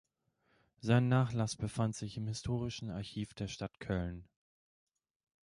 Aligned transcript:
Sein 0.79 1.09
Nachlass 1.09 1.55
befand 1.55 1.95
sich 1.95 2.17
im 2.17 2.25
Historischen 2.25 2.89
Archiv 2.89 3.35
der 3.35 3.47
Stadt 3.47 3.79
Köln. 3.79 4.27